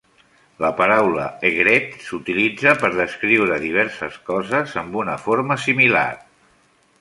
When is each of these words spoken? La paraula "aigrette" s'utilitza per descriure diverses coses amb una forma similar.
La 0.63 0.69
paraula 0.77 1.25
"aigrette" 1.49 1.99
s'utilitza 2.05 2.73
per 2.85 2.91
descriure 3.01 3.59
diverses 3.67 4.17
coses 4.31 4.75
amb 4.83 4.97
una 5.03 5.19
forma 5.27 5.59
similar. 5.69 6.09